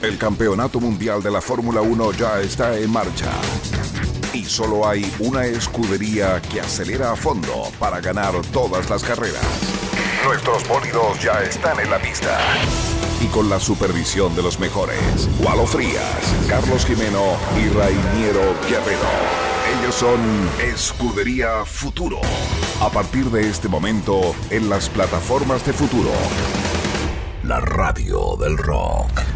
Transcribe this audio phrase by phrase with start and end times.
[0.00, 3.32] El campeonato mundial de la Fórmula 1 ya está en marcha.
[4.32, 9.42] Y solo hay una escudería que acelera a fondo para ganar todas las carreras.
[10.24, 12.38] Nuestros bólidos ya están en la pista.
[13.20, 19.08] Y con la supervisión de los mejores, Walo Frías, Carlos Jimeno y Rainiero Guerrero.
[19.80, 20.20] Ellos son
[20.60, 22.20] Escudería Futuro.
[22.80, 26.12] A partir de este momento, en las plataformas de Futuro.
[27.42, 29.27] La radio del rock.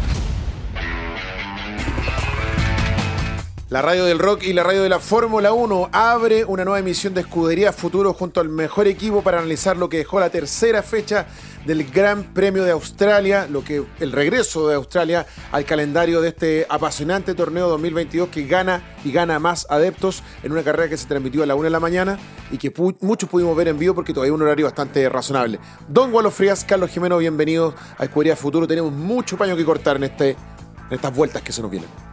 [3.73, 7.15] La radio del rock y la radio de la Fórmula 1 abre una nueva emisión
[7.15, 11.25] de Escudería Futuro junto al mejor equipo para analizar lo que dejó la tercera fecha
[11.65, 16.67] del Gran Premio de Australia, lo que el regreso de Australia al calendario de este
[16.69, 21.41] apasionante torneo 2022 que gana y gana más adeptos en una carrera que se transmitió
[21.41, 22.19] a la una de la mañana
[22.51, 22.71] y que
[23.01, 25.59] muchos pudimos ver en vivo porque todavía es un horario bastante razonable.
[25.87, 28.67] Don Gualo Frías, Carlos Jimeno, bienvenidos a Escudería Futuro.
[28.67, 32.12] Tenemos mucho paño que cortar en, este, en estas vueltas que se nos vienen.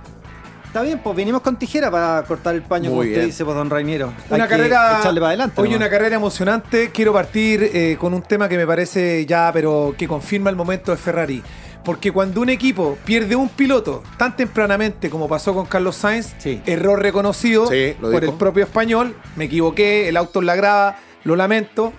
[0.70, 3.68] Está bien, pues vinimos con tijera para cortar el paño, como usted dice, pues, don
[3.68, 4.12] Rainiero.
[4.30, 4.98] Una carrera.
[5.00, 5.60] Echarle para adelante.
[5.60, 6.90] Hoy una carrera emocionante.
[6.92, 10.92] Quiero partir eh, con un tema que me parece ya, pero que confirma el momento
[10.92, 11.42] de Ferrari.
[11.84, 17.02] Porque cuando un equipo pierde un piloto tan tempranamente como pasó con Carlos Sainz, error
[17.02, 17.64] reconocido
[18.00, 21.92] por el propio español, me equivoqué, el auto en la grava, lo lamento.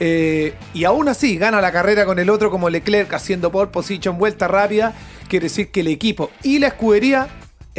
[0.00, 4.18] Eh, y aún así gana la carrera con el otro como Leclerc haciendo pole position,
[4.18, 4.92] vuelta rápida.
[5.28, 7.28] Quiere decir que el equipo y la escudería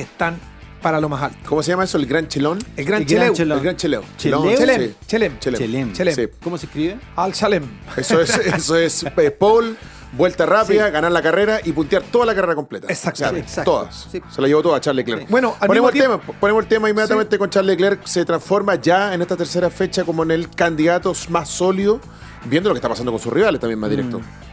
[0.02, 0.40] están
[0.82, 1.38] para lo más alto.
[1.48, 1.98] ¿Cómo se llama eso?
[1.98, 2.60] ¿El Gran Chelón?
[2.76, 3.34] El Gran Cheleu.
[3.38, 4.04] El Gran Cheleu.
[4.18, 4.94] Chelem.
[5.06, 5.40] Chelem.
[5.40, 5.94] Chelem.
[5.94, 6.30] Chelem.
[6.42, 6.98] ¿Cómo se escribe?
[7.16, 7.64] Al Chalem.
[7.98, 9.78] Eso es, eso es eh, Paul,
[10.14, 12.88] vuelta rápida, ganar la carrera y puntear toda la carrera completa.
[12.88, 13.64] Exacto.
[13.64, 14.08] Todas.
[14.10, 15.30] Se la llevó toda a Charles Leclerc.
[15.30, 18.06] Bueno, ponemos el, tema, ponemos el tema inmediatamente con Charles Leclerc.
[18.06, 22.00] Se transforma ya en esta tercera fecha como en el candidato más sólido,
[22.46, 24.20] viendo lo que está pasando con sus rivales también más directo.
[24.20, 24.49] Mm.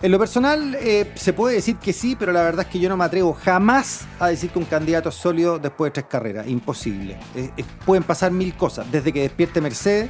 [0.00, 2.88] En lo personal, eh, se puede decir que sí, pero la verdad es que yo
[2.88, 6.46] no me atrevo jamás a decir que un candidato es sólido después de tres carreras.
[6.46, 7.18] Imposible.
[7.34, 10.08] Eh, eh, pueden pasar mil cosas, desde que despierte Mercedes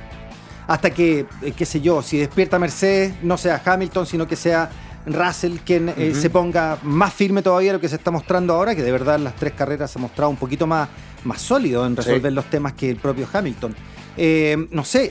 [0.67, 1.25] hasta que,
[1.57, 4.69] qué sé yo, si despierta Mercedes, no sea Hamilton, sino que sea
[5.07, 8.93] Russell quien se ponga más firme todavía lo que se está mostrando ahora, que de
[8.93, 10.91] verdad en las tres carreras se ha mostrado un poquito más,
[11.25, 13.75] más sólido en resolver los temas que el propio Hamilton.
[14.71, 15.11] no sé,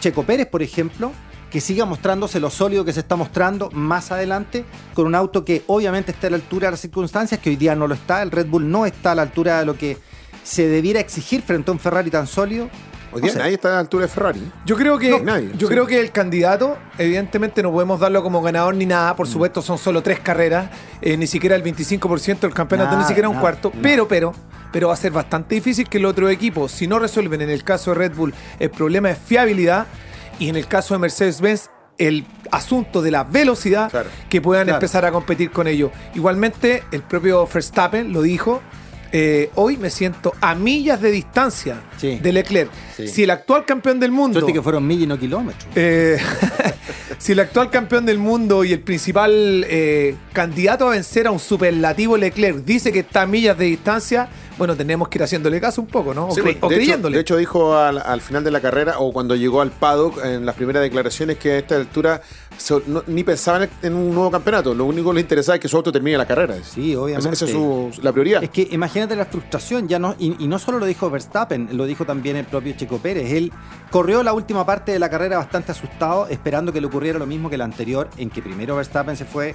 [0.00, 1.12] Checo Pérez, por ejemplo,
[1.54, 5.62] que siga mostrándose lo sólido que se está mostrando más adelante, con un auto que
[5.68, 8.22] obviamente está a la altura de las circunstancias, que hoy día no lo está.
[8.22, 9.96] El Red Bull no está a la altura de lo que
[10.42, 12.68] se debiera exigir frente a un Ferrari tan sólido.
[13.12, 14.40] Hoy día nadie está a la altura de Ferrari.
[14.66, 15.10] Yo creo que,
[15.56, 19.30] yo creo que el candidato, evidentemente no podemos darlo como ganador ni nada, por mm.
[19.30, 20.70] supuesto son solo tres carreras,
[21.00, 24.34] eh, ni siquiera el 25% del campeonato, ni siquiera un cuarto, pero, pero,
[24.72, 27.62] pero va a ser bastante difícil que el otro equipo, si no resuelven en el
[27.62, 29.86] caso de Red Bull el problema de fiabilidad,
[30.38, 33.90] y en el caso de Mercedes-Benz el asunto de la velocidad
[34.28, 35.90] que puedan empezar a competir con ello.
[36.14, 38.60] Igualmente, el propio Verstappen lo dijo.
[39.16, 42.68] Eh, hoy me siento a millas de distancia de Leclerc.
[42.96, 44.44] Si el actual campeón del mundo.
[44.44, 45.66] que fueron millas y no kilómetros.
[45.76, 46.18] Eh,
[47.18, 51.38] si el actual campeón del mundo y el principal eh, candidato a vencer a un
[51.38, 55.80] superlativo Leclerc dice que está a millas de distancia, bueno, tenemos que ir haciéndole caso
[55.80, 56.26] un poco, ¿no?
[56.28, 57.16] O, pues, creyéndole.
[57.16, 60.54] de hecho, dijo al, final de la carrera o cuando llegó al paddock en las
[60.54, 62.20] primeras declaraciones que a esta altura
[63.08, 64.74] ni pensaban en un nuevo campeonato.
[64.74, 66.54] Lo único que les interesaba es que su auto termine la carrera.
[66.62, 67.34] Sí, obviamente.
[67.34, 68.42] Esa es la prioridad.
[68.44, 72.04] Es que imagínate la frustración, ya no, y, no solo lo dijo Verstappen, lo dijo
[72.04, 73.32] también el propio Checo Pérez.
[73.32, 73.52] Él
[73.90, 77.50] corrió la última parte de la carrera bastante asustado, esperando que le ocurriera lo mismo
[77.50, 79.54] que la anterior, en que primero Verstappen se fue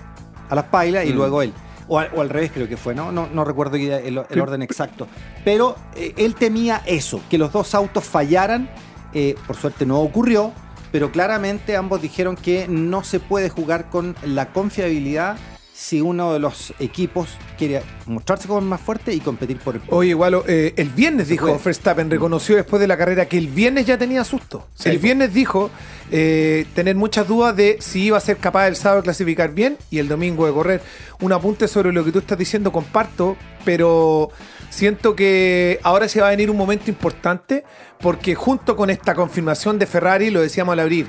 [0.50, 1.16] a las pailas y mm.
[1.16, 1.54] luego él.
[1.90, 3.12] O al, revés creo que fue, ¿no?
[3.12, 5.08] No, no recuerdo el, orden exacto.
[5.44, 8.70] Pero eh, él temía eso, que los dos autos fallaran.
[9.12, 10.54] Eh, por suerte no ocurrió,
[10.92, 15.38] pero claramente ambos dijeron que no se puede jugar con la confiabilidad
[15.80, 20.10] si uno de los equipos quiere mostrarse como más fuerte y competir por el Oye,
[20.10, 23.98] igual, eh, el viernes dijo Verstappen, reconoció después de la carrera que el viernes ya
[23.98, 24.68] tenía susto.
[24.84, 25.72] el viernes dijo
[26.12, 29.78] eh, tener muchas dudas de si iba a ser capaz el sábado de clasificar bien
[29.90, 30.82] y el domingo de correr.
[31.22, 34.32] Un apunte sobre lo que tú estás diciendo, comparto, pero
[34.70, 37.64] siento que ahora se va a venir un momento importante
[38.02, 41.08] porque junto con esta confirmación de Ferrari, lo decíamos al abrir,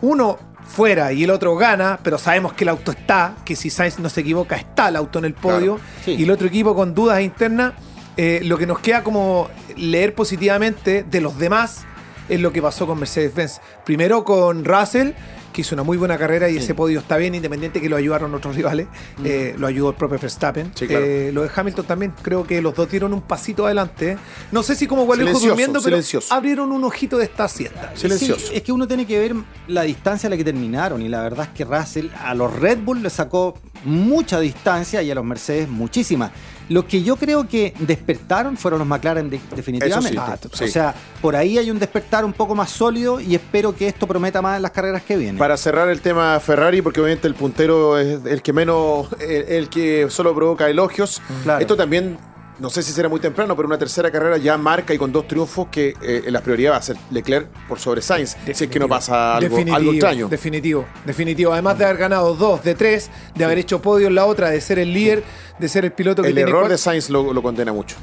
[0.00, 3.98] uno fuera y el otro gana, pero sabemos que el auto está, que si Sainz
[3.98, 7.20] no se equivoca, está el auto en el podio, y el otro equipo con dudas
[7.22, 7.74] internas,
[8.16, 11.84] eh, lo que nos queda como leer positivamente de los demás
[12.28, 13.60] es lo que pasó con Mercedes-Benz.
[13.84, 15.12] Primero con Russell,
[15.56, 18.34] que hizo una muy buena carrera y ese podio está bien, independiente que lo ayudaron
[18.34, 18.88] otros rivales.
[19.16, 19.22] Mm.
[19.24, 20.70] Eh, lo ayudó el propio Verstappen.
[20.82, 24.18] Eh, lo de Hamilton también, creo que los dos dieron un pasito adelante.
[24.52, 25.98] No sé si como igual durmiendo, pero
[26.28, 27.92] abrieron un ojito de esta siesta.
[27.96, 28.52] Silencioso.
[28.52, 29.34] es que uno tiene que ver
[29.68, 32.80] la distancia a la que terminaron y la verdad es que Russell a los Red
[32.80, 33.54] Bull le sacó
[33.86, 36.30] mucha distancia y a los Mercedes muchísima.
[36.68, 40.18] Los que yo creo que despertaron fueron los McLaren de- definitivamente.
[40.18, 40.64] Ah, sí.
[40.64, 40.92] O sea,
[41.22, 44.56] por ahí hay un despertar un poco más sólido y espero que esto prometa más
[44.56, 45.38] en las carreras que vienen.
[45.38, 49.68] Para cerrar el tema Ferrari, porque obviamente el puntero es el que menos, el, el
[49.68, 51.22] que solo provoca elogios.
[51.44, 51.60] Claro.
[51.60, 52.18] Esto también,
[52.58, 55.28] no sé si será muy temprano, pero una tercera carrera ya marca y con dos
[55.28, 58.78] triunfos que eh, la prioridad va a ser Leclerc por sobre Sainz, si es que
[58.78, 60.28] no pasa algo, Definitivo, algo extraño.
[60.28, 61.52] Definitivo, definitivo.
[61.52, 64.60] Además de haber ganado dos de tres, de haber hecho podio en la otra, de
[64.60, 65.22] ser el líder,
[65.58, 67.96] de ser el piloto que El tiene, error cuatro, de Sainz lo, lo condena mucho.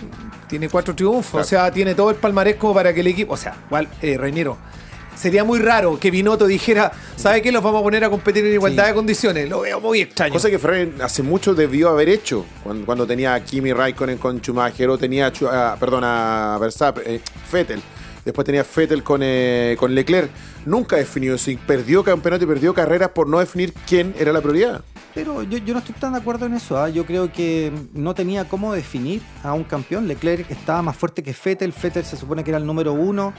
[0.48, 1.32] tiene cuatro triunfos.
[1.32, 1.46] Claro.
[1.46, 3.34] O sea, tiene todo el palmarés como para que el equipo.
[3.34, 4.58] O sea, igual, eh, Reiniero.
[5.15, 7.51] Sería muy raro que Binotto dijera, ¿sabe qué?
[7.51, 8.89] Los vamos a poner a competir en igualdad Sí.
[8.89, 9.50] de condiciones.
[9.50, 10.33] Lo veo muy extraño.
[10.33, 14.39] Cosa que Ferrari hace mucho debió haber hecho cuando, cuando tenía a Kimi Raikkonen con
[14.39, 17.21] Schumacher o tenía, a perdón, a Verstappen, eh,
[17.51, 17.81] Vettel.
[18.25, 20.30] Después tenía Vettel con, eh, con Leclerc.
[20.65, 24.42] Nunca definió eso y perdió campeonato y perdió carreras por no definir quién era la
[24.42, 24.81] prioridad.
[25.13, 26.77] Pero yo, yo no estoy tan de acuerdo en eso.
[26.77, 26.89] ¿ah?
[26.89, 30.07] Yo creo que no tenía cómo definir a un campeón.
[30.07, 31.71] Leclerc estaba más fuerte que Vettel.
[31.83, 33.33] Vettel se supone que era el número uno.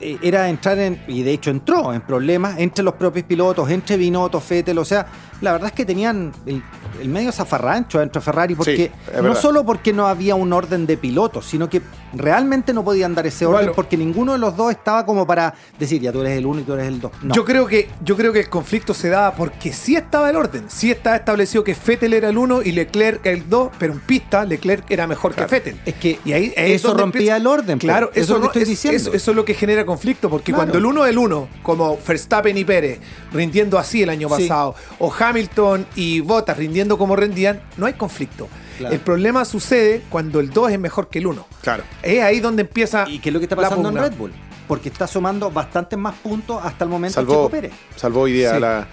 [0.00, 3.96] Eh, Era entrar en, y de hecho entró en problemas entre los propios pilotos, entre
[3.96, 4.78] Binotto, Vettel.
[4.78, 5.06] O sea,
[5.40, 6.62] la verdad es que tenían el,
[7.00, 8.92] el medio zafarrancho dentro de Ferrari porque
[9.22, 11.80] no solo porque no había un orden de pilotos, sino que
[12.12, 13.72] realmente no podían dar ese orden Bueno.
[13.74, 16.64] porque ninguno de los dos estaba como para decir, ya tú eres el uno y
[16.64, 17.12] tú eres el dos.
[17.22, 17.34] No.
[17.34, 20.64] Yo creo que yo creo que el conflicto se daba porque sí estaba el orden,
[20.68, 24.44] sí estaba establecido que Vettel era el uno y Leclerc el 2, pero en pista
[24.44, 25.48] Leclerc era mejor Claro.
[25.48, 25.80] que Vettel.
[25.86, 27.86] Es que y ahí, ahí es eso rompía empieza- el orden, po.
[27.86, 28.96] Claro, Eso eso, es lo que estoy es- diciendo.
[29.00, 30.58] Eso, eso es lo que genera conflicto, porque Claro.
[30.66, 32.98] cuando el uno es el uno, como Verstappen y Pérez
[33.32, 34.42] rindiendo así el año Sí.
[34.48, 38.48] pasado, o Hamilton y Bottas rindiendo como rendían, no hay conflicto.
[38.78, 38.94] Claro.
[38.94, 41.46] El problema sucede cuando el 2 es mejor que el 1.
[41.62, 41.82] Claro.
[42.02, 43.96] Es ahí donde empieza ¿Y qué es lo que está pasando en.
[43.96, 44.32] Red Bull?
[44.66, 47.72] Porque está sumando bastantes más puntos hasta el momento Salvó, Checo Pérez.
[47.96, 48.60] salvó hoy día Sí.
[48.60, 48.88] la.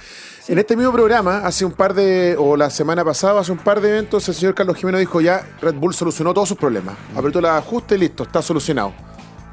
[0.50, 3.82] En este mismo programa, hace un par de, o la semana pasada, hace un par
[3.82, 6.96] de eventos, el señor Carlos Jiménez dijo ya, Red Bull solucionó todos sus problemas.
[7.16, 8.94] Apretó la ajuste y listo, está solucionado.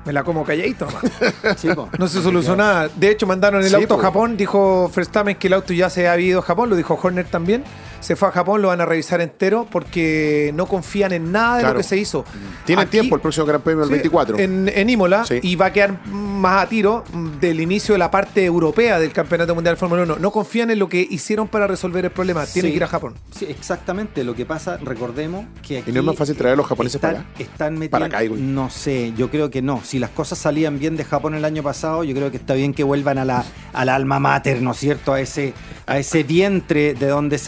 [0.05, 1.03] Me la como calladito nomás.
[1.57, 1.89] Sí, po.
[1.99, 2.89] No se solucionó nada.
[2.95, 4.01] De hecho, mandaron el Sí, auto po.
[4.01, 4.37] a Japón.
[4.37, 6.69] Dijo Verstappen que el auto ya se había ido a Japón.
[6.71, 7.65] Lo dijo Horner también.
[8.05, 11.61] Se fue a Japón, lo van a revisar entero porque no confían en nada de
[11.63, 11.75] Claro.
[11.75, 12.25] lo que se hizo.
[12.67, 14.39] Tienen Aquí- tiempo el próximo Gran Premio el Sí, 24.
[14.39, 15.39] En, en Imola Sí.
[15.43, 17.03] y va a quedar más a tiro
[17.41, 20.17] del inicio de la parte europea del Campeonato Mundial de Fórmula 1.
[20.19, 22.45] No confían en lo que hicieron para resolver el problema.
[22.45, 22.73] Tienen Sí.
[22.73, 23.15] que ir a Japón.
[23.35, 24.23] Sí, exactamente.
[24.23, 26.97] Lo que pasa, recordemos que aquí ¿Y no es más fácil traer a los japoneses
[26.97, 27.31] están, para acá?
[27.43, 28.37] Están metiendo, Para acá, digo.
[28.39, 29.81] No sé, yo creo que no.
[29.83, 32.75] Si las cosas salían bien de Japón el año pasado, yo creo que está bien
[32.75, 35.15] que vuelvan a la, a la alma mater, ¿no es cierto?
[35.15, 35.55] A ese,
[35.87, 37.39] a ese vientre de donde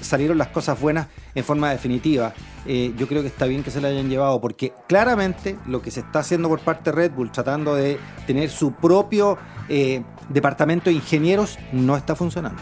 [0.00, 2.32] salieron, salieron las cosas buenas en forma definitiva.
[2.66, 5.90] Eh, yo creo que está bien que se la hayan llevado, porque claramente lo que
[5.90, 9.38] se está haciendo por parte de Red Bull, tratando de tener su propio
[9.68, 12.60] eh, departamento de ingenieros, no está funcionando.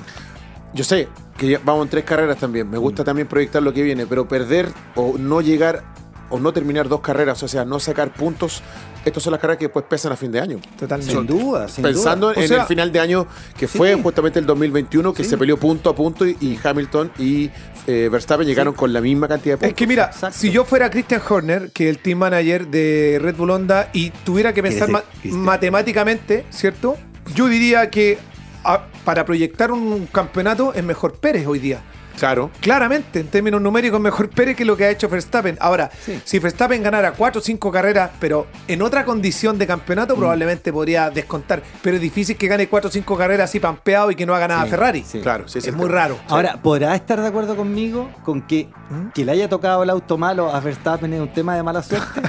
[0.75, 1.09] Yo sé
[1.39, 2.69] que vamos en tres carreras también.
[2.69, 5.85] Me gusta también proyectar lo que viene, pero perder o no llegar
[6.31, 8.63] o no terminar dos carreras, o sea, no sacar puntos,
[9.05, 10.59] estas son las carreras que después pesan a fin de año.
[10.79, 11.13] Totalmente.
[11.15, 12.41] Sin duda, sin Pensando duda.
[12.43, 13.27] En sea, el final de año
[13.57, 13.77] que sí.
[13.79, 15.31] fue justamente el 2021, que Sí.
[15.31, 17.51] se peleó punto a punto y, y Hamilton y
[17.87, 19.69] eh, Verstappen llegaron con la misma cantidad de puntos.
[19.71, 20.39] Es que mira, Exacto.
[20.39, 24.11] si yo fuera Christian Horner, que es el team manager de Red Bull Honda, y
[24.25, 24.89] tuviera que pensar
[25.25, 26.97] matemáticamente, ¿cierto?
[27.35, 28.19] Yo diría que
[28.65, 31.81] a- para proyectar un campeonato es mejor Pérez hoy día.
[32.19, 32.51] Claro.
[32.61, 35.57] Claramente, en términos numéricos, mejor Pérez que lo que ha hecho Verstappen.
[35.61, 36.21] Ahora, Sí.
[36.25, 39.69] si Verstappen ganara 4 o 5 carreras, pero en otra condición de Mm.
[39.69, 41.63] campeonato, probablemente podría descontar.
[41.83, 44.49] Pero es difícil que gane 4 o 5 carreras así pampeado y que no haga
[44.49, 45.05] nada Sí, Ferrari.
[45.07, 45.21] sí.
[45.21, 46.17] Claro, sí, sí, es muy raro.
[46.29, 49.09] Ahora, ¿podrá estar de acuerdo conmigo con que ¿Mm?
[49.15, 52.21] que le haya tocado el auto malo a Verstappen es un tema de mala suerte?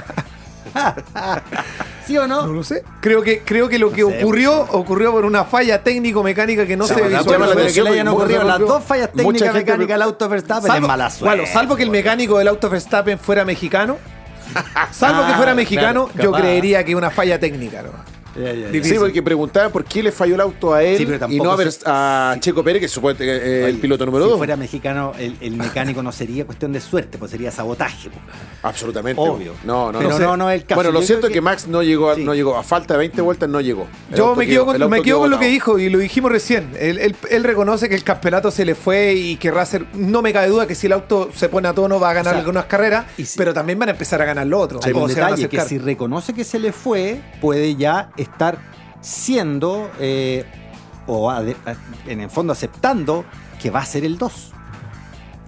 [2.06, 2.46] ¿Sí o no?
[2.46, 2.84] No lo sé.
[3.00, 6.94] Creo que, creo que lo que ocurrió ocurrió por una falla técnico-mecánica que no se
[6.94, 7.30] visualizó.
[7.32, 10.86] llama la que le hayan ocurrido las dos fallas técnicas mecánicas al auto Verstappen Salvo,
[10.86, 11.36] es mala suerte.
[11.36, 13.96] bueno, salvo que el mecánico del auto Verstappen fuera mexicano.
[14.92, 16.42] Salvo que Ah, fuera mexicano, claro, yo capaz.
[16.42, 17.82] creería que una falla técnica.
[17.82, 17.90] ¿no?
[18.38, 18.68] Ya, ya, ya.
[18.68, 18.94] Difícil.
[18.94, 21.52] Sí, porque preguntaban por qué le falló el auto a él Sí, pero y no
[21.52, 24.38] a, Ver- a Checo Pérez, que supuestamente eh, el piloto número si 2.
[24.38, 28.10] fuera mexicano, el, el mecánico no sería cuestión de suerte, pues sería sabotaje.
[28.10, 28.20] pues.
[28.62, 29.20] Absolutamente.
[29.20, 29.52] Obvio.
[29.64, 30.18] No, no, Pero no.
[30.18, 30.76] no, no es el caso.
[30.76, 32.24] Bueno, lo Yo cierto es que que- Max no llegó, a- Sí.
[32.24, 32.56] no llegó.
[32.56, 33.86] A falta de 20 vueltas no llegó.
[34.10, 36.30] El Yo me quedo, con, auto me quedo con lo que dijo y lo dijimos
[36.32, 36.70] recién.
[36.78, 39.86] Él, él- él reconoce que el campeonato se le fue y querrá hacer.
[39.94, 42.32] No me cabe duda que si el auto se pone a tono va a ganar
[42.34, 44.80] O sea, algunas carreras, y si- pero también van a empezar a ganar lo otro.
[44.82, 48.58] Hay un detalle que si reconoce que se le fue, puede ya estar
[49.00, 50.44] siendo, eh,
[51.06, 51.32] o
[52.06, 53.24] en el fondo aceptando,
[53.60, 54.52] que va a ser el 2.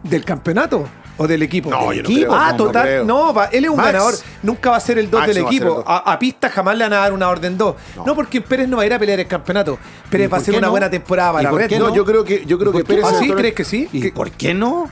[0.04, 0.86] ¿Del campeonato?
[1.20, 1.68] ¿O del equipo?
[1.68, 2.30] No, Del yo no equipo.
[2.30, 2.82] creo, Ah, no, no total.
[2.84, 3.04] creo.
[3.04, 3.86] No, va, él es un Max.
[3.88, 4.14] ganador.
[4.44, 5.82] Nunca va a ser el 2 Max del equipo.
[5.84, 7.74] A, a pista jamás le van a dar una orden 2.
[8.06, 8.14] No.
[8.14, 9.76] porque Pérez no va a ir a pelear el campeonato.
[10.08, 10.70] Pérez ¿Y va a ser una no?
[10.70, 11.68] buena temporada ¿Y para la por red.
[11.68, 11.94] qué No, no?
[11.96, 12.84] yo creo que, yo creo que.
[12.84, 13.28] Pérez ¿Ah, sí?
[13.32, 13.88] ¿Crees que sí?
[13.92, 14.88] ¿Y por qué no?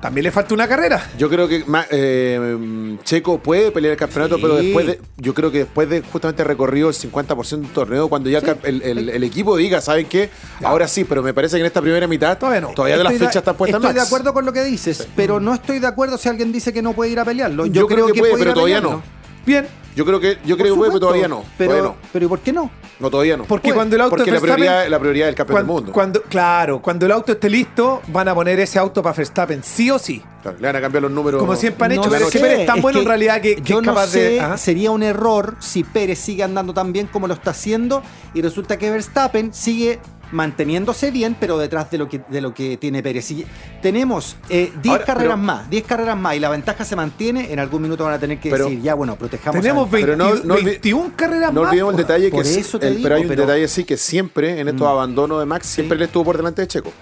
[0.00, 1.10] También le falta una carrera.
[1.18, 4.42] Yo creo que eh, Checo puede pelear el campeonato, Sí.
[4.42, 8.30] pero después de, yo creo que después de justamente recorrido el 50% del torneo, cuando
[8.30, 10.30] ya el cap- el, el- el equipo diga, ¿saben qué?
[10.62, 12.68] Ahora sí, pero me parece que en esta primera mitad Todavía no.
[12.74, 15.52] todavía de las fechas están puestas Estoy de acuerdo con lo que dices, pero no
[15.54, 17.66] estoy de acuerdo si alguien dice que no puede ir a pelearlo.
[17.66, 19.02] Yo, Yo creo que puede, ir pero a todavía pelearlo.
[19.04, 19.17] no.
[19.48, 19.66] Bien.
[19.96, 21.42] Yo creo que, yo Por creo que supuesto, todavía no.
[21.56, 21.96] Pero, todavía no.
[22.12, 22.70] pero ¿y por qué no?
[23.00, 23.44] No, todavía no.
[23.44, 25.92] Porque cuando el auto Porque la prioridad, la prioridad del campeón cuando, del mundo.
[25.92, 29.90] cuando- claro, cuando el auto esté listo, van a poner ese auto para Verstappen, sí
[29.90, 30.22] o sí.
[30.42, 31.40] Claro, le van a cambiar los números.
[31.40, 33.04] Como siempre han hecho, No pero es que sé, Pérez es tan es bueno en
[33.04, 34.40] que realidad que, que yo es no capaz sé, de.
[34.40, 34.56] Ajá.
[34.58, 38.02] sería un error si Pérez sigue andando tan bien como lo está haciendo
[38.34, 39.98] y resulta que Verstappen sigue
[40.32, 43.30] manteniéndose bien, pero detrás de lo que, de lo que tiene Pérez.
[43.30, 43.46] Y
[43.82, 47.52] tenemos eh, 10 Ahora, carreras pero- más, 10 carreras más y la ventaja se mantiene,
[47.52, 50.12] en algún minuto van a tener que Pero- decir, ya bueno, protejamos Tenemos a- 20
[50.12, 51.70] Pero no- no olvi- 21 carreras No más.
[51.70, 53.68] olvidemos el detalle que por sí- eso te el- digo, pero hay un pero- detalle
[53.68, 54.90] sí que siempre en estos Mm.
[54.90, 56.00] abandonos de Max siempre Sí.
[56.00, 56.92] le estuvo por delante de Checo.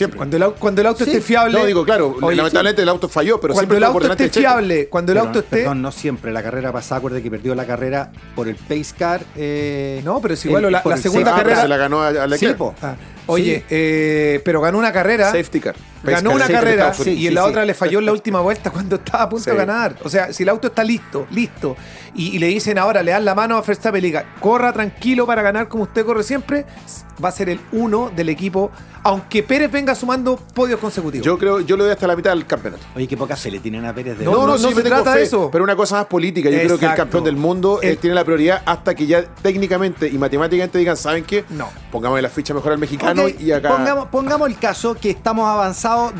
[0.00, 0.16] Siempre.
[0.16, 1.10] Cuando el, au- cuando el auto Sí.
[1.10, 1.58] esté fiable.
[1.58, 4.04] no, digo, claro, Oye, lamentablemente el auto falló, pero cuando siempre el estuvo por auto
[4.04, 4.52] delante esté de Checo.
[4.54, 5.56] fiable, cuando el Pero, auto esté.
[5.58, 6.32] Perdón, no siempre.
[6.32, 9.20] La carrera pasada, acuerde que perdió la carrera por el pace car.
[9.36, 11.68] eh, No, pero es igual, el- la- por la el segunda Ah, pero carrera- se
[11.68, 12.74] la ganó a, a Sí, po.
[12.80, 12.94] Ah,
[13.26, 13.64] oye, Sí.
[13.68, 15.26] eh, pero ganó una carrera.
[15.30, 15.74] Safety car.
[16.02, 17.48] Pace Ganó una carrera y en sí, la sí.
[17.50, 19.50] otra le falló en la última vuelta cuando estaba a punto Sí.
[19.50, 19.96] de ganar.
[20.04, 21.76] O sea, si el auto está listo, listo,
[22.14, 24.72] y, y le dicen ahora, le dan la mano a Verstappen y le diga, corra
[24.72, 26.64] tranquilo para ganar como usted corre siempre,
[27.22, 28.70] va a ser el uno del equipo,
[29.02, 31.24] aunque Pérez venga sumando podios consecutivos.
[31.24, 32.82] Yo creo, yo lo doy hasta la mitad del campeonato.
[32.96, 34.82] Oye, qué poca fe le tienen a Pérez de No, no, sí, no me se
[34.82, 35.50] trata de eso.
[35.52, 36.48] Pero una cosa más política.
[36.50, 40.08] Yo creo que el campeón del mundo El- tiene la prioridad hasta que ya técnicamente
[40.08, 41.44] y matemáticamente digan, ¿saben qué?
[41.50, 41.68] No.
[41.92, 43.68] Pongamos la ficha mejor al mexicano y acá.
[43.68, 45.46] pongamos, pongamos el caso que estamos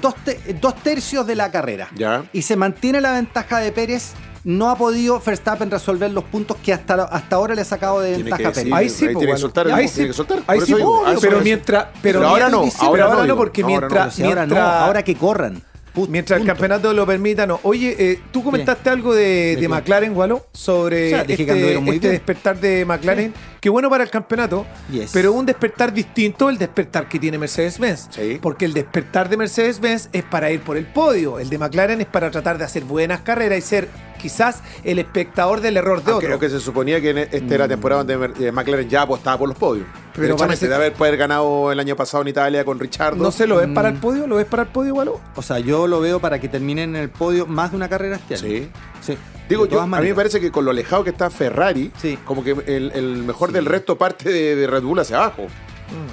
[0.00, 1.88] dos, te- dos tercios de la carrera.
[1.96, 2.24] Ya.
[2.32, 4.12] Y se mantiene la ventaja de Pérez.
[4.42, 8.14] No ha podido Verstappen resolver los puntos que hasta, ahora- ahora le ha sacado de
[8.14, 8.72] Tiene ventaja Pérez.
[8.72, 10.38] Ahí sí, ahí po, tiene que soltar el Ahí tiene sí, que soltar.
[10.46, 13.36] ahí sí, digo, pero mientras, pero, Pero ahora no, ahora pero no, ahora no, digo,
[13.36, 13.80] porque ahora no.
[13.80, 15.62] mientras, ahora no, mientras- ahora que corran.
[16.08, 17.58] Mientras el campeonato lo permita, no.
[17.64, 19.68] Oye, eh, tú comentaste algo de, ¿De?
[19.68, 23.34] McLaren, Walo, sobre O sea, este, este despertar de McLaren.
[23.60, 25.10] Qué bueno para el campeonato, Yes.
[25.12, 28.08] pero un despertar distinto al despertar que tiene Mercedes-Benz.
[28.10, 28.38] Sí.
[28.40, 31.38] Porque el despertar de Mercedes-Benz es para ir por el podio.
[31.38, 33.88] El de McLaren es para tratar de hacer buenas carreras y ser
[34.18, 36.34] quizás el espectador del error de Aunque, otro.
[36.34, 39.48] aunque se suponía que en esta era la temporada donde eh, McLaren ya apostaba por
[39.48, 39.86] los podios.
[40.14, 43.22] Pero Pero parece- de haber poder ganado el año pasado en Italia con Richardo.
[43.22, 44.00] No sé, ¿lo ves para el Mm.
[44.00, 44.26] podio?
[44.26, 45.20] ¿Lo ves para el podio, Walo?
[45.36, 48.16] O sea, yo lo veo para que terminen en el podio más de una carrera
[48.16, 48.42] este año.
[48.42, 48.68] Sí.
[49.02, 49.16] Sí.
[49.50, 52.16] Digo, yo, a mí me parece que con lo alejado que está Ferrari, Sí.
[52.25, 53.54] como que el, el mejor Sí.
[53.54, 55.47] del resto parte de, de Red Bull hacia abajo.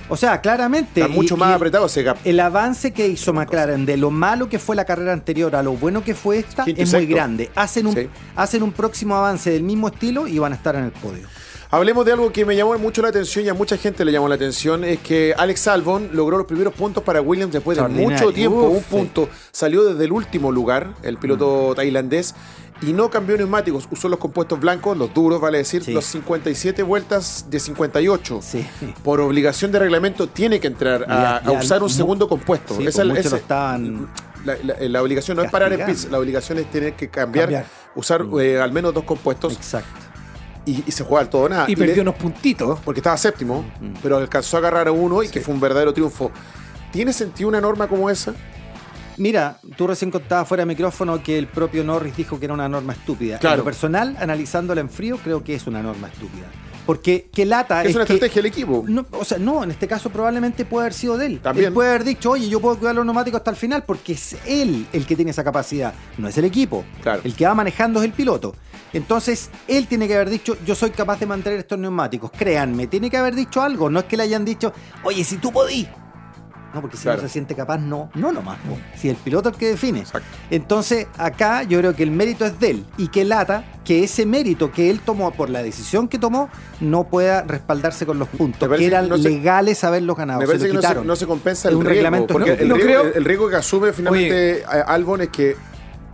[0.10, 1.02] O sea, claramente.
[1.02, 2.18] Está mucho y- más y- apretado ese gap.
[2.24, 5.74] El avance que hizo McLaren de lo malo que fue la carrera anterior a lo
[5.74, 7.16] bueno que fue esta Quinto es muy sexto.
[7.16, 7.52] grande.
[7.54, 8.10] Hacen un, Sí.
[8.36, 11.28] hacen un próximo avance del mismo estilo y van a estar en el podio.
[11.70, 14.30] Hablemos de algo que me llamó mucho la atención y a mucha gente le llamó
[14.30, 18.32] la atención, es que Alex Albon logró los primeros puntos para Williams después de mucho
[18.32, 18.62] tiempo.
[18.70, 22.36] Uf, un punto salió desde el último lugar, el piloto tailandés,
[22.82, 25.92] y no cambió neumáticos, usó los compuestos blancos, los duros, vale decir, Sí.
[25.92, 28.40] los 57 vueltas de 58.
[28.42, 28.66] Sí.
[29.04, 32.78] Por obligación de reglamento tiene que entrar a, usar un segundo compuesto.
[32.78, 34.08] Sí, Esa- pues ese- estaban
[34.46, 37.46] la, la- la obligación no es parar en pits, la obligación es tener que cambiar,
[37.46, 37.66] Cambiar.
[37.96, 40.07] usar eh, al menos dos compuestos Exacto.
[40.68, 41.66] Y, y se juega al todo nada.
[41.68, 42.80] Y Y perdió le- unos puntitos.
[42.84, 43.94] porque estaba séptimo, Mm.
[44.04, 46.32] pero alcanzó a agarrar a uno y que fue un verdadero triunfo.
[46.92, 48.34] ¿Tiene sentido una norma como esa?
[49.18, 52.70] Mira, tú recién contabas fuera de micrófono que el propio Norris dijo que era una
[52.70, 53.40] norma estúpida.
[53.40, 53.56] Claro.
[53.56, 56.46] En lo personal, analizándola en frío, creo que es una norma estúpida.
[56.86, 58.86] Porque qué lata Es, es una que- estrategia del equipo.
[58.88, 61.40] No, o sea, no, en este caso probablemente puede haber sido de él.
[61.42, 61.68] También.
[61.68, 64.38] Él puede haber dicho, oye, yo puedo cuidar los neumáticos hasta el final porque es
[64.46, 66.86] él el que tiene esa capacidad, no es el equipo.
[67.02, 67.22] Claro.
[67.26, 68.56] El que va manejando es el piloto.
[68.94, 72.32] Entonces, él tiene que haber dicho, yo soy capaz de mantener estos neumáticos.
[72.32, 73.90] Créanme, tiene que haber dicho algo.
[73.90, 75.88] No es que le hayan dicho, oye, si tú podís.
[76.74, 77.22] No, porque si Claro.
[77.22, 78.60] no se siente capaz, no, no nomás.
[78.98, 80.00] Si el piloto es el que define.
[80.00, 80.28] Exacto.
[80.52, 82.86] Entonces, acá yo creo que el mérito es de él.
[82.98, 86.50] Y que lata que ese mérito que él tomó por la decisión que tomó
[86.82, 90.42] no pueda respaldarse con los puntos, que eran que no se- legales haberlos ganado.
[90.42, 91.08] Me Se parece lo que no se, quitaron.
[91.08, 91.94] no se compensa el un riesgo.
[91.96, 95.56] reglamento Porque el, No riesgo, creo- el riesgo que asume finalmente Albon es que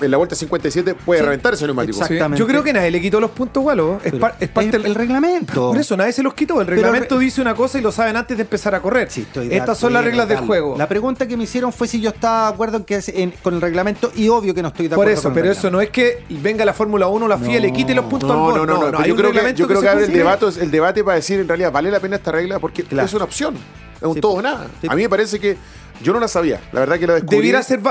[0.05, 2.00] en la vuelta 57 puede Sí, reventar ese neumático.
[2.01, 2.38] Exactamente.
[2.39, 4.00] Yo creo que nadie le quitó los puntos, Walo.
[4.03, 5.53] Es, par- es parte del el reglamento.
[5.72, 6.62] Por eso nadie se los quitó.
[6.62, 9.10] El reglamento re- dice una cosa y lo saben antes de empezar a correr.
[9.12, 10.75] Sí, estoy de Estas son las reglas del juego.
[10.77, 13.31] La pregunta que me hicieron fue si yo estaba de acuerdo en que es en-
[13.43, 15.51] con el reglamento y obvio que no estoy de Por acuerdo eso, con el pero
[15.53, 17.60] eso no es que venga la Fórmula 1, la FIA, No.
[17.62, 18.67] le quite los puntos al No, Albon.
[18.67, 18.98] no, no, no.
[19.00, 21.03] hay yo un creo que, reglamento yo creo que se abre el debate, el debate
[21.03, 23.05] para decir en realidad vale la pena esta regla porque Claro.
[23.05, 23.55] es una opción.
[24.01, 24.22] Es un Sí.
[24.22, 24.67] todo o nada.
[24.81, 24.88] Sí.
[24.89, 25.55] A mí me parece que
[26.01, 27.38] Yo no la sabía, la verdad que la descubrí.
[27.38, 27.81] Debiera ser,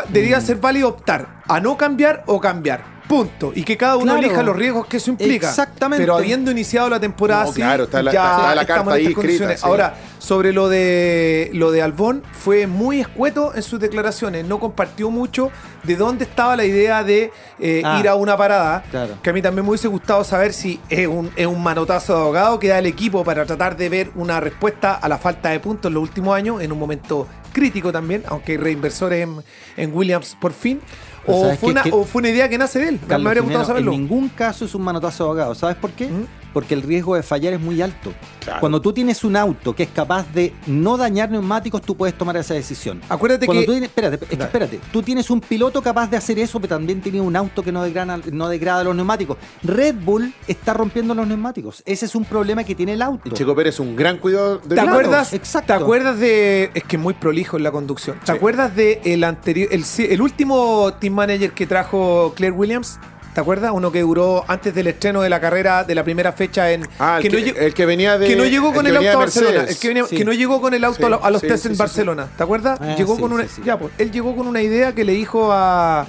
[0.42, 2.92] ser válido optar a no cambiar o cambiar.
[3.08, 3.52] Punto.
[3.54, 4.20] Y que cada uno Claro.
[4.20, 5.48] elija los riesgos que eso implica.
[5.48, 6.02] Exactamente.
[6.02, 9.00] Pero habiendo iniciado la temporada No, así, claro, está la- ya está la estamos carta
[9.00, 9.62] en ahí escrita, sí.
[9.66, 14.46] Ahora, sobre lo de lo de Albón, fue muy escueto en sus declaraciones.
[14.46, 15.50] No compartió mucho
[15.82, 17.98] de dónde estaba la idea de eh, Ah.
[18.00, 18.82] ir a una parada.
[18.90, 19.14] Claro.
[19.22, 22.20] Que a mí también me hubiese gustado saber si es un, es un manotazo de
[22.22, 25.60] abogado que da el equipo para tratar de ver una respuesta a la falta de
[25.60, 29.36] puntos en los últimos años, en un momento crítico también, aunque reinversores en,
[29.76, 30.80] en Williams por fin.
[31.26, 33.00] O ¿sabes fue, una, Que- o fue una idea que nace de él.
[33.06, 33.92] me habría gustado saberlo.
[33.92, 35.54] en ningún caso es un manotazo abogado.
[35.54, 36.08] ¿Sabes por qué?
[36.08, 36.26] ¿Mm?
[36.52, 38.12] Porque el riesgo de fallar es muy alto.
[38.44, 38.60] Claro.
[38.60, 42.36] Cuando tú tienes un auto que es capaz de no dañar neumáticos, tú puedes tomar
[42.36, 43.00] esa decisión.
[43.08, 46.16] Acuérdate Cuando que- tú tienes, espérate, es que espérate, tú tienes un piloto capaz de
[46.16, 49.36] hacer eso, pero también tienes un auto que no degrada, no degrada los neumáticos.
[49.62, 51.82] Red Bull está rompiendo los neumáticos.
[51.86, 53.22] Ese es un problema que tiene el auto.
[53.28, 55.32] Y Checo Pérez un gran cuidado de ¿Te Claro, acuerdas?
[55.32, 55.68] exacto.
[55.76, 56.70] ¿Te acuerdas de.?
[56.74, 58.18] Es que es muy prolijo en la conducción.
[58.20, 58.32] ¿Te Sí.
[58.32, 59.68] acuerdas de el anterior.
[59.72, 62.98] El, el último team manager que trajo Claire Williams?
[63.34, 63.70] ¿Te acuerdas?
[63.72, 66.86] Uno que duró antes del estreno de la carrera de la primera fecha en.
[66.98, 68.26] Ah, el que, que, no, llegó- el que venía de.
[68.26, 69.16] que no llegó el con el auto a.
[69.16, 69.64] Barcelona.
[69.68, 70.16] El que, venía- Sí.
[70.16, 71.74] que no llegó con el auto Sí, a, lo- a los sí, test sí, en
[71.74, 72.28] sí, Barcelona.
[72.36, 72.78] ¿Te acuerdas?
[72.82, 73.44] Ah, llegó sí, con una.
[73.44, 73.62] sí, sí.
[73.64, 73.92] Ya, pues.
[73.96, 76.06] Él llegó con una idea que le dijo a.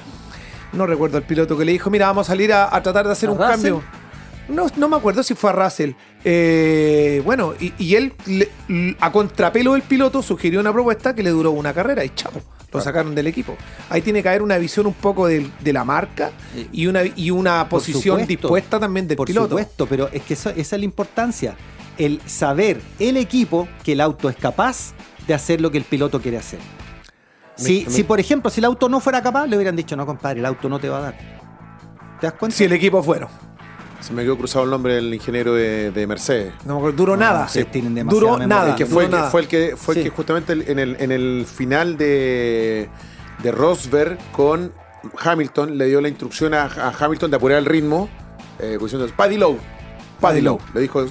[0.73, 3.13] No recuerdo al piloto que le dijo: Mira, vamos a salir a, a tratar de
[3.13, 3.51] hacer ¿A un Russell?
[3.53, 3.83] cambio.
[4.49, 5.91] No, no me acuerdo si fue a Russell.
[6.25, 8.49] Eh, bueno, y, y él, le-
[8.99, 12.33] a contrapelo del piloto, sugirió una propuesta que le duró una carrera y chao,
[12.73, 13.55] lo sacaron del equipo.
[13.89, 16.31] Ahí tiene que haber una visión un poco del- de, la marca
[16.71, 18.27] y una, y una Por posición supuesto.
[18.27, 19.49] dispuesta también del Por piloto.
[19.49, 21.55] supuesto, pero es que eso- esa es la importancia.
[21.97, 24.93] El saber el equipo que el auto es capaz
[25.27, 26.59] de hacer lo que el piloto quiere hacer.
[27.55, 30.05] Si, Me- si, por ejemplo, si el auto no fuera capaz, le hubieran dicho, no,
[30.05, 31.17] compadre, el auto no te va a dar.
[32.19, 32.57] ¿Te das cuenta?
[32.57, 33.27] Si el equipo fuera.
[34.03, 36.53] Se me quedó cruzado el nombre del ingeniero de, de Mercedes.
[36.65, 37.45] No me acuerdo, duró nada.
[37.45, 38.69] ustedes tienen demasiada Duró nada.
[38.71, 39.29] El que duró fue, el que nada.
[39.31, 40.03] fue el que fue el Sí.
[40.09, 42.89] que justamente en el, en el final de,
[43.41, 44.73] de Rosberg con
[45.23, 48.09] Hamilton le dio la instrucción a, a Hamilton de apurar el ritmo,
[48.59, 49.57] eh, diciendo Paddy Low.
[50.19, 50.59] Paddy Low.
[50.73, 51.05] Le dijo,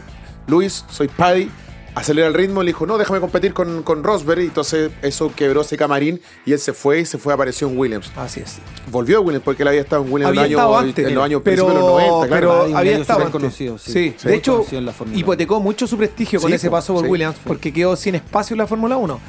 [0.47, 1.51] Luis, soy Paddy,
[1.95, 2.63] acelera el ritmo.
[2.63, 4.41] Le dijo, no, déjame competir con, con Rosberg.
[4.43, 7.79] Y entonces eso quebró ese camarín y él se fue y se fue, apareció en
[7.79, 8.11] Williams.
[8.17, 8.59] Así es.
[8.91, 11.25] Volvió a Williams porque él había estado en Williams Había en, años, antes, en los
[11.25, 12.31] años pero, de los 90, claro.
[12.67, 13.33] pero había estado súper antes.
[13.33, 13.93] conocido, sí.
[13.93, 16.71] Sí, Sí, de hecho, conocido en la Fórmula hipotecó mucho su prestigio con Sí, ese
[16.71, 17.43] paso por sí, Williams, sí.
[17.47, 19.21] porque quedó sin espacio en la Fórmula 1.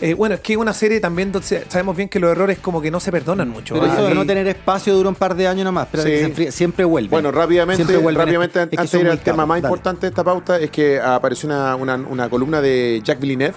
[0.00, 2.80] Eh, bueno, es que es una serie también donde sabemos bien que los errores como
[2.80, 3.74] que no se perdonan mucho.
[3.74, 5.88] Pero Ah, eso de no tener espacio dura un par de años nomás.
[5.90, 6.08] Pero Sí.
[6.10, 7.10] se enfría- siempre vuelve.
[7.10, 8.16] Bueno, rápidamente, vuelven.
[8.16, 9.68] rápidamente antes de ir al tema más Dale.
[9.68, 13.54] importante de esta pauta, es que apareció una, una- una columna de Jack Villeneuve,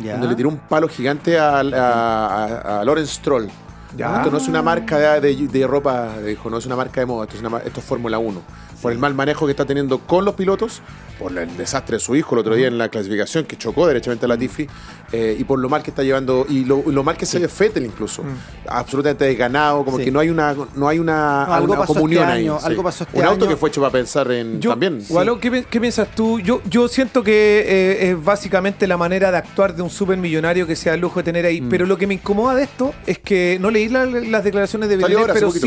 [0.00, 0.12] Ya.
[0.12, 3.48] donde le tiró un palo gigante a, a, a- a Lawrence Stroll.
[3.96, 4.16] Ya.
[4.16, 7.06] Esto no es una marca de, de- de ropa, dijo, no es una marca de
[7.06, 8.42] moda, esto es, una esto es Fórmula 1.
[8.84, 10.82] Por el mal manejo que está teniendo con los pilotos,
[11.18, 14.26] por el desastre de su hijo el otro día en la clasificación, que chocó derechamente
[14.26, 14.66] a la Tifi,
[15.10, 17.48] eh, y por lo mal que está llevando, y lo, lo mal que se ve
[17.48, 18.22] Fettel incluso.
[18.68, 20.04] Absolutamente desganado, como Sí.
[20.04, 22.42] que no hay una, no hay una, No, algo una pasó este comunión ahí.
[22.42, 22.66] año, sí.
[22.66, 23.54] algo pasó este Un auto año.
[23.54, 25.02] que fue hecho para pensar en Yo, también.
[25.08, 26.38] Gualo, ¿qué, qué piensas tú?
[26.40, 30.76] Yo, yo siento que eh, es básicamente la manera de actuar de un supermillonario que
[30.76, 31.48] sea el lujo de tener Mm.
[31.48, 31.60] ahí.
[31.70, 34.96] Pero lo que me incomoda de esto es que no leí la- las declaraciones de
[34.98, 35.66] Villeneuve, pero poquito.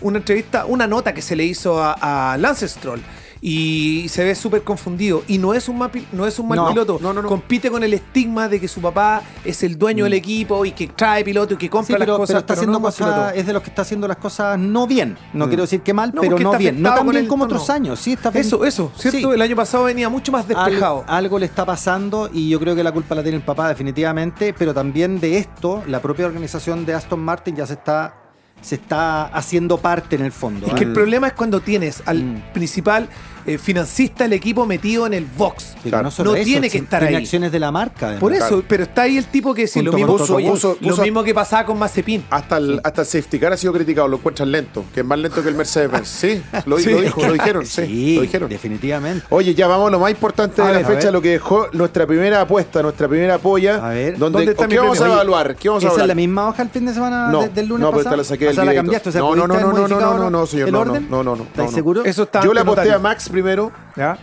[0.00, 3.00] Una entrevista, una nota que se le hizo a, a Lance Stroll.
[3.38, 5.22] Y se ve súper confundido.
[5.28, 6.98] Y no es un mal, no es un mal No, piloto.
[7.02, 7.28] no, no, no.
[7.28, 10.88] Compite con el estigma de que su papá es el dueño del equipo y que
[10.88, 11.98] trae piloto y que compra Mm.
[11.98, 12.28] Sí, pero, las cosas.
[12.28, 15.18] pero está pero haciendo cosas, es de los que está haciendo las cosas no bien.
[15.34, 16.80] No quiero decir que mal, No, pero no está bien.
[16.82, 18.00] No tan bien el como otros años.
[18.00, 18.30] Sí, está.
[18.30, 19.18] Eso, eso, ¿cierto?
[19.18, 19.34] Sí.
[19.34, 21.04] El año pasado venía mucho más despejado.
[21.06, 24.54] Algo le está pasando y yo creo que la culpa la tiene el papá definitivamente,
[24.58, 28.14] pero también de esto la propia organización de Aston Martin ya se está
[28.60, 30.66] se está haciendo parte en el fondo.
[30.66, 30.76] Es ¿ah?
[30.76, 32.42] que el problema es cuando tienes al Mm.
[32.52, 33.08] principal
[33.48, 35.74] eh, financista del equipo metido en el box.
[35.76, 36.02] Pero Claro.
[36.02, 37.22] no, solo No eso, tiene que estar tiene ahí.
[37.22, 38.06] acciones de la marca.
[38.06, 38.20] además.
[38.20, 38.64] Por eso, Claro.
[38.66, 40.48] pero está ahí el tipo que sí, lo mismo, Toto Puso- Wolff.
[40.50, 42.24] puso- lo puso- mismo que pasaba con Mazepin.
[42.28, 45.16] Hasta el, hasta el safety car ha sido criticado, lo encuentran lento, que es más
[45.20, 46.08] lento que el Mercedes-Benz.
[46.08, 46.90] Sí, lo, Sí.
[46.90, 48.48] lo dijo, lo dijeron, sí, Sí, lo dijeron.
[48.48, 49.24] definitivamente.
[49.30, 51.68] Oye, ya vamos a lo más importante A de la ver, fecha, lo que dejó
[51.72, 53.76] nuestra primera apuesta, nuestra primera polla.
[53.76, 55.54] A ver, donde, ¿dónde está ¿o mi ¿Qué vamos a evaluar?
[55.54, 56.08] ¿Qué vamos a ¿Esa es hablar?
[56.08, 58.16] la misma hoja el fin de semana No, de- del lunes no, pero pasado?
[58.16, 58.82] esta la saqué del sea, la videito.
[58.86, 61.06] cambiaste, o sea, No, no, ¿pudiste no, no, no, no, no, no, señor, no, orden?
[61.10, 61.74] no, no, no, ¿Estáis no, no.
[61.76, 62.06] seguros?
[62.06, 62.98] Eso está Yo le aposté a.
[62.98, 64.18] Max primero, ¿Ya?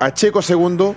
[0.00, 0.94] a Checo segundo,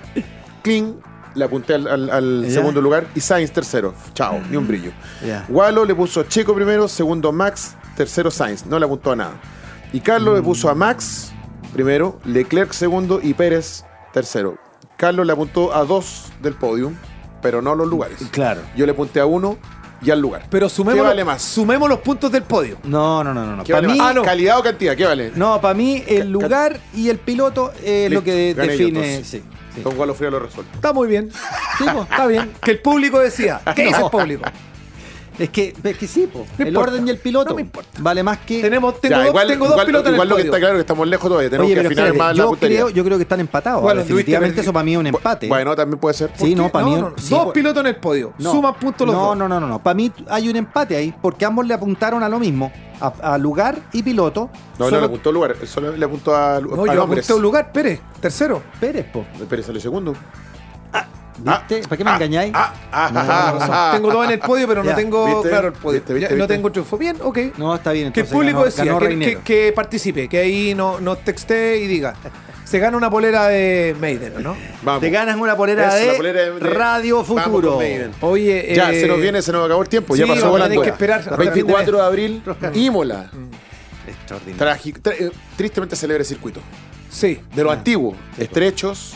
[0.62, 0.95] Kling
[1.36, 2.52] le apunté al, al- al Ya.
[2.54, 3.93] segundo lugar y Sainz tercero.
[4.13, 4.91] Chao, ni un brillo.
[5.26, 5.45] Ya.
[5.50, 8.65] Walo le puso Checo primero, segundo Max, tercero Sainz.
[8.65, 9.34] No le apuntó a nada.
[9.91, 11.32] Y Carlos le puso a Max
[11.74, 14.58] primero, Leclerc segundo y Pérez tercero.
[14.98, 16.95] Carlos le apuntó a dos del podium,
[17.41, 18.17] pero no a los lugares.
[18.32, 18.62] Claro.
[18.78, 19.58] Yo le apunté a uno
[20.01, 20.45] y al lugar.
[20.49, 21.41] Pero sumemos, ¿Qué vale más?
[21.41, 22.77] sumemos los puntos del podio.
[22.84, 23.55] No, no, no, no.
[23.58, 23.63] no.
[23.63, 24.12] ¿Qué Para vale mí, más?
[24.12, 24.21] Ah, no.
[24.23, 24.95] ¿Calidad o cantidad?
[24.95, 25.31] ¿Qué vale?
[25.36, 28.99] no, para mí el lugar y el piloto es lo que gané define.
[29.15, 29.27] entonces.
[29.27, 29.43] Sí,
[29.75, 29.81] sí.
[29.81, 30.71] Don Walo Frío lo resuelto.
[30.75, 31.29] Está muy bien.
[31.77, 31.86] Sí.
[32.10, 32.51] Está bien.
[32.62, 33.62] Que el público decía.
[33.75, 34.10] ¿Qué dice el No.
[34.12, 34.43] público?
[35.38, 36.45] Es que, es que sí, po.
[36.58, 36.91] el importa.
[36.91, 37.50] orden y el piloto.
[37.50, 37.89] No me importa.
[38.00, 38.62] Vale más que.
[38.62, 40.45] Tenemos, tengo Ya, dos, igual, tengo dos igual- pilotos en el lo que podio.
[40.45, 41.50] está claro es que estamos lejos todavía.
[41.50, 42.78] Tenemos Oye, que afinar espérate, más la yo puntería.
[42.78, 43.82] creo, yo creo que están empatados.
[43.82, 45.48] Bueno, Definitivamente eso para mí es un empate.
[45.48, 46.32] Bueno, también puede ser.
[46.36, 47.02] sí, no, para No, mí.
[47.02, 47.17] no, no.
[47.17, 48.34] sí, dos pilotos en el podio.
[48.39, 49.38] Suman puntos los dos.
[49.38, 49.84] No, no, no, no.
[49.84, 52.71] Para mí hay un empate ahí, porque ambos le apuntaron a lo mismo,
[53.02, 54.50] a, a lugar y piloto.
[54.80, 57.26] No, no le apuntó lugar, solo le apuntó a, No, a yo hombres.
[57.26, 58.63] apunté un lugar, Pérez, tercero.
[58.80, 59.26] Pérez, po.
[59.50, 60.13] Pérez salió segundo.
[61.38, 61.82] ¿Viste?
[61.88, 62.52] ¿Para qué me engañáis?
[62.56, 65.50] Ah, ah, No, ah, ah, ah, Tengo dos en el podio, pero no tengo ¿viste?
[65.50, 66.00] claro el podio.
[66.00, 66.98] ¿Viste, viste, Ya, No tengo triunfo.
[66.98, 67.38] Bien, ok.
[67.58, 68.12] No, está bien.
[68.13, 69.39] que el público ganó, decía ganó que, Reinero.
[69.43, 72.13] que- que participe, que ahí no, no texté y diga.
[72.63, 74.58] Se gana una polera de Maiden, ¿o ¿no?
[74.82, 75.02] Vamos.
[75.02, 77.80] Te ganas una polera, de, la polera de- de- Radio Vamos Futuro.
[78.21, 80.15] Oye, Ya, eh, se nos viene, se nos acabó el tiempo.
[80.15, 80.82] ya pasó volando.
[80.82, 82.43] que esperar hasta fin de 24 de abril,
[82.74, 83.30] Imola.
[84.08, 84.58] Extraordinario.
[84.58, 86.60] Trágico- eh, tristemente celebra el circuito.
[87.10, 88.15] Sí, De lo antiguo.
[88.38, 89.15] Estrechos.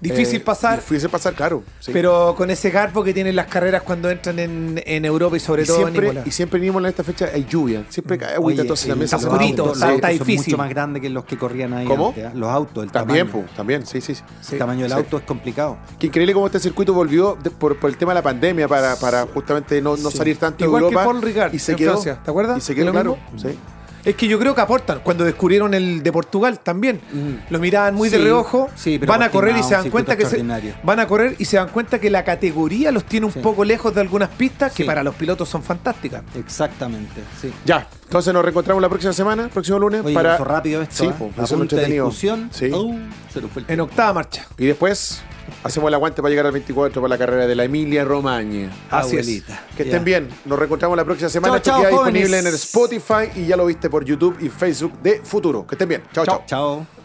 [0.00, 0.76] Difícil eh, pasar.
[0.80, 1.62] Difícil pasar, claro.
[1.78, 1.90] sí.
[1.92, 5.62] pero con ese garbo que tienen las carreras cuando entran en, en Europa y sobre
[5.62, 6.22] y todo en siempre, Imola.
[6.26, 7.84] y siempre en Imola en esta fecha hay lluvia.
[7.90, 10.36] Siempre cae agüita, entonces también se oscurito, está difícil.
[10.52, 12.08] mucho más grandes que los que corrían ahí ¿Cómo?
[12.08, 12.30] antes, ¿eh?
[12.34, 13.44] Los autos, el También, tamaño.
[13.46, 14.14] pues, también, sí, sí.
[14.14, 14.22] sí.
[14.52, 14.96] El tamaño del Sí.
[14.96, 15.76] auto es complicado.
[15.98, 18.96] Qué increíble cómo este circuito volvió de- por, por el tema de la pandemia para,
[18.96, 20.16] para justamente no, no Sí.
[20.16, 21.04] salir tanto Igual de que Europa.
[21.12, 21.90] Paul Ricard y se en quedó.
[21.92, 22.58] Francia, ¿te acuerdas?
[22.58, 23.18] Y se ¿De quedó, claro.
[23.36, 23.48] Sí.
[24.04, 25.00] Es que yo creo que aportan.
[25.04, 27.00] Cuando descubrieron el de Portugal también.
[27.50, 28.68] Lo miraban muy de reojo.
[28.74, 30.74] sí, pero van a correr y se dan cuenta que se, extraordinario.
[30.82, 33.40] van a correr y se dan cuenta que la categoría los tiene un Sí.
[33.40, 36.22] poco lejos de algunas pistas que para los pilotos son fantásticas.
[36.34, 37.52] Exactamente, sí.
[37.64, 40.02] Ya, entonces nos reencontramos la próxima semana, próximo lunes.
[40.04, 40.36] Oye, para...
[40.38, 41.12] rápido esto, Sí, ¿eh?
[41.18, 42.48] pues, A eso es lo punta de discusión.
[42.52, 42.70] Sí.
[42.72, 42.94] Oh,
[43.32, 44.46] se nos fue el En octava marcha.
[44.58, 45.22] Y después
[45.64, 48.70] hacemos el aguante para llegar al 24 para la carrera de la Emilia Romagna.
[48.90, 49.22] Así es.
[49.26, 49.64] Abuelita.
[49.76, 49.90] Que Ya.
[49.90, 50.28] estén bien.
[50.44, 51.60] Nos reencontramos la próxima semana.
[51.60, 55.20] Chao, chao, disponible en el Spotify y ya lo viste por YouTube y Facebook de
[55.22, 55.66] Futuro.
[55.66, 56.02] Que estén bien.
[56.12, 56.42] Chao, chao.
[56.46, 56.99] Chao.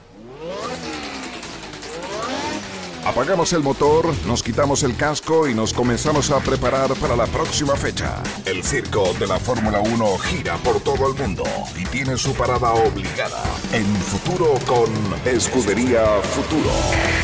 [3.06, 7.76] Apagamos el motor, nos quitamos el casco y nos comenzamos a preparar para la próxima
[7.76, 8.24] fecha.
[8.46, 11.44] El circo de la Fórmula 1 gira por todo el mundo
[11.78, 14.90] y tiene su parada obligada en futuro con
[15.24, 16.72] Escudería Futuro.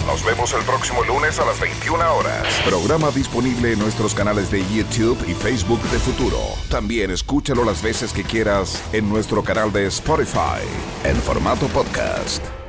[0.06, 2.46] Nos vemos el próximo lunes a las 21 horas.
[2.64, 6.38] Programa disponible en nuestros canales de YouTube y Facebook de Futuro.
[6.70, 10.62] También escúchalo las veces que quieras en nuestro canal de Spotify
[11.04, 12.61] en formato podcast.